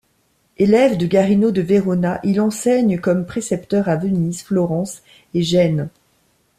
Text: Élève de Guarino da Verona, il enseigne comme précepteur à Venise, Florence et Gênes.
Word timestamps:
Élève 0.57 0.97
de 0.97 1.05
Guarino 1.05 1.51
da 1.51 1.61
Verona, 1.61 2.19
il 2.23 2.41
enseigne 2.41 2.99
comme 2.99 3.23
précepteur 3.27 3.87
à 3.87 3.97
Venise, 3.97 4.41
Florence 4.41 5.03
et 5.35 5.43
Gênes. 5.43 5.89